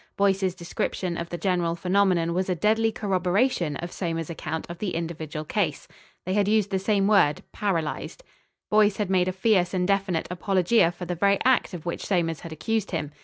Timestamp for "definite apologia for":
9.87-11.05